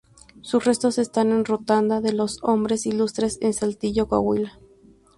[0.41, 4.57] Sus restos están en la Rotonda de los Hombres ilustres en Saltillo Coahuila.